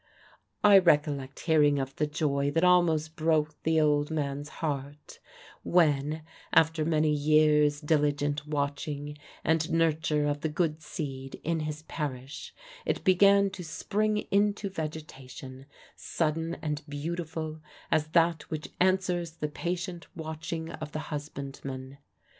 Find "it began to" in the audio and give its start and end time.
12.83-13.63